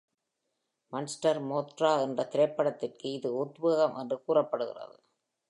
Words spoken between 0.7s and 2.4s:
monster Mothra என்ற